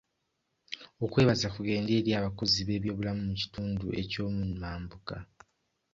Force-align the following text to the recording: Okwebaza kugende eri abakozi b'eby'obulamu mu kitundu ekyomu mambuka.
Okwebaza 1.05 1.47
kugende 1.55 1.89
eri 1.99 2.11
abakozi 2.19 2.57
b'eby'obulamu 2.67 3.21
mu 3.29 3.35
kitundu 3.41 3.85
ekyomu 4.01 4.41
mambuka. 4.61 5.15